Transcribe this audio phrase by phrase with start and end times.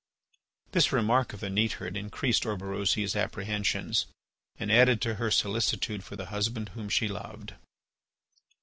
[0.71, 4.07] This remark of the neatherd increased Orberosia's apprehensions
[4.57, 7.53] and added to her solicitude for the husband whom she loved.